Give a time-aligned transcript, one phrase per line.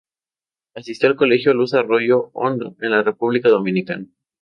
[0.73, 4.07] Asistió al Colegio Luz Arroyo Hondo en la República Dominicana.